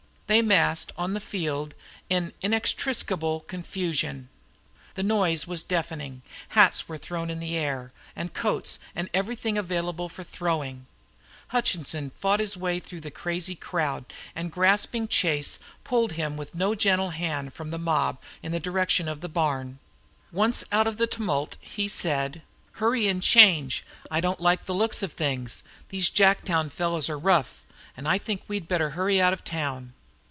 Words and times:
They 0.27 0.41
massed 0.41 0.93
on 0.95 1.13
the 1.13 1.19
field 1.19 1.73
in 2.09 2.31
inextricable 2.41 3.41
confusion. 3.41 4.29
The 4.95 5.03
noise 5.03 5.45
was 5.45 5.61
deafening. 5.61 6.21
Hats 6.47 6.87
were 6.87 6.95
in 7.15 7.39
the 7.41 7.57
air, 7.57 7.91
and 8.15 8.33
coats, 8.33 8.79
and 8.95 9.09
everything 9.13 9.57
available 9.57 10.07
for 10.07 10.23
throwing 10.23 10.87
up. 11.51 11.51
Hutchinson 11.51 12.11
fought 12.17 12.39
his 12.39 12.55
way 12.55 12.79
through 12.79 13.01
the 13.01 13.11
crazy 13.11 13.55
crowd, 13.55 14.05
and 14.33 14.53
grasping 14.53 15.09
Chase 15.09 15.59
pulled 15.83 16.13
him 16.13 16.37
with 16.37 16.55
no 16.55 16.75
gentle 16.75 17.09
hand 17.09 17.51
from 17.53 17.67
the 17.71 17.77
mob 17.77 18.17
in 18.41 18.53
the 18.53 18.59
direction 18.61 19.09
of 19.09 19.19
the 19.19 19.27
barn. 19.27 19.79
Once 20.31 20.63
out 20.71 20.87
of 20.87 20.95
the 20.95 21.07
tumult 21.07 21.57
he 21.59 21.89
said: 21.89 22.41
"Hurry 22.75 23.05
and 23.09 23.21
change. 23.21 23.83
I 24.09 24.21
don't 24.21 24.39
like 24.39 24.65
the 24.65 24.73
looks 24.73 25.03
of 25.03 25.11
things. 25.11 25.63
These 25.89 26.09
Jacktown 26.09 26.71
fellows 26.71 27.09
are 27.09 27.19
rough. 27.19 27.63
I 27.97 28.17
think 28.17 28.43
we'd 28.47 28.69
better 28.69 28.91
hurry 28.91 29.19
out 29.19 29.33
of 29.33 29.43
town." 29.43 29.91